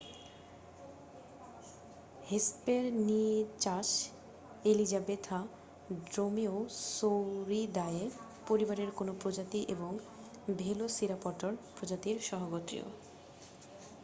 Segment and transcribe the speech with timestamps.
[2.23, 4.09] Hesperonychus
[4.65, 5.47] elizabethae
[6.05, 8.09] Dromaeosauridae
[8.47, 9.99] পরিবারের কোন প্রজাতি এবং
[10.57, 12.85] ভেলোসিরাপটর প্রজাতির সহগোত্রীয়